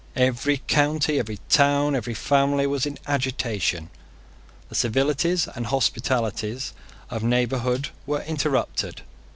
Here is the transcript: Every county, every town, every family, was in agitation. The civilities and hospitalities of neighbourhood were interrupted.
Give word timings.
Every 0.15 0.63
county, 0.65 1.19
every 1.19 1.37
town, 1.47 1.93
every 1.93 2.15
family, 2.15 2.65
was 2.65 2.87
in 2.87 2.97
agitation. 3.05 3.91
The 4.69 4.73
civilities 4.73 5.47
and 5.47 5.67
hospitalities 5.67 6.73
of 7.11 7.21
neighbourhood 7.21 7.89
were 8.07 8.23
interrupted. 8.23 9.03